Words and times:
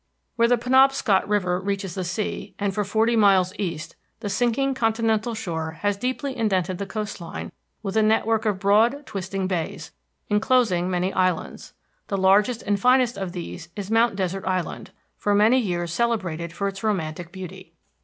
Where 0.35 0.47
the 0.47 0.57
Penobscot 0.57 1.27
River 1.29 1.59
reaches 1.59 1.93
the 1.93 2.03
sea, 2.03 2.55
and 2.57 2.73
for 2.73 2.83
forty 2.83 3.15
miles 3.15 3.53
east, 3.59 3.95
the 4.21 4.29
sinking 4.31 4.73
continental 4.73 5.35
shore 5.35 5.73
has 5.81 5.95
deeply 5.95 6.35
indented 6.35 6.79
the 6.79 6.87
coast 6.87 7.21
line 7.21 7.51
with 7.83 7.95
a 7.95 8.01
network 8.01 8.45
of 8.47 8.57
broad, 8.57 9.05
twisting 9.05 9.45
bays, 9.45 9.91
enclosing 10.27 10.89
many 10.89 11.13
islands. 11.13 11.73
The 12.07 12.17
largest 12.17 12.63
and 12.63 12.79
finest 12.79 13.15
of 13.15 13.31
these 13.33 13.69
is 13.75 13.91
Mount 13.91 14.15
Desert 14.15 14.45
Island, 14.47 14.89
for 15.19 15.35
many 15.35 15.59
years 15.59 15.93
celebrated 15.93 16.51
for 16.51 16.67
its 16.67 16.81
romantic 16.83 17.31
beauty. 17.31 17.75